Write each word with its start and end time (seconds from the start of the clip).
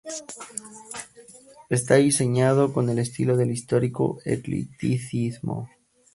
Está 1.69 1.93
diseñado 1.93 2.73
con 2.73 2.89
el 2.89 2.97
estilo 2.97 3.37
del 3.37 3.51
histórico 3.51 4.17
eclecticismo. 4.25 5.69